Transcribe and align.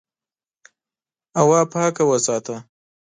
هوا 1.39 1.61
پاکه 1.73 2.03
وساته. 2.09 2.55